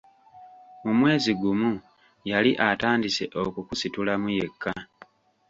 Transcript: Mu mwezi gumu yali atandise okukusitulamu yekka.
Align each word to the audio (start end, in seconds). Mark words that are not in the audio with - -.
Mu 0.83 0.91
mwezi 0.99 1.29
gumu 1.41 1.71
yali 2.31 2.51
atandise 2.69 3.23
okukusitulamu 3.41 4.27
yekka. 4.37 4.73